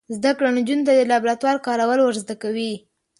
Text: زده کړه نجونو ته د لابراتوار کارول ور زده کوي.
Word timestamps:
زده 0.17 0.31
کړه 0.37 0.49
نجونو 0.57 0.83
ته 0.87 0.91
د 0.95 1.01
لابراتوار 1.11 1.57
کارول 1.67 1.99
ور 2.01 2.15
زده 2.23 2.35
کوي. 2.43 2.73